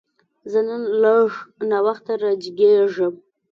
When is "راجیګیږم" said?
2.23-3.13